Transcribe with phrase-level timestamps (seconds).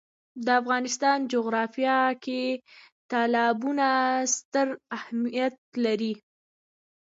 [0.45, 2.43] د افغانستان جغرافیه کې
[3.11, 3.87] تالابونه
[4.35, 6.13] ستر اهمیت لري.